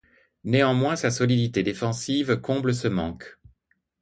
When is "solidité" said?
1.11-1.61